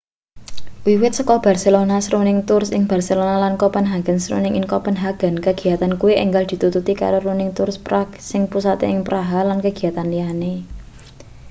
wiwit 0.85 1.13
saka 1.19 1.35
barcelona's 1.47 2.07
running 2.13 2.39
tours 2.47 2.69
ing 2.75 2.83
barcelona 2.91 3.35
lan 3.43 3.53
copenhagen's 3.63 4.25
running 4.33 4.55
ing 4.59 4.65
copenhagen 4.73 5.35
kegiyatan 5.45 5.93
kuwi 6.01 6.13
enggal 6.23 6.43
ditututi 6.51 6.93
karo 7.01 7.17
running 7.27 7.51
tours 7.57 7.77
prague 7.87 8.15
sing 8.29 8.41
pusate 8.51 8.85
ing 8.93 8.99
praha 9.07 9.39
lan 9.49 9.59
kegiyatan 9.65 10.07
liyane 10.13 10.53